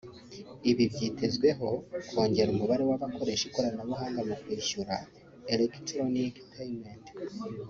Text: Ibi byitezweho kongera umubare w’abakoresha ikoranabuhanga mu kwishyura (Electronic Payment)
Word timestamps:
Ibi 0.71 0.83
byitezweho 0.93 1.69
kongera 2.09 2.49
umubare 2.51 2.83
w’abakoresha 2.89 3.43
ikoranabuhanga 3.49 4.19
mu 4.29 4.35
kwishyura 4.41 4.95
(Electronic 5.53 6.33
Payment) 6.53 7.05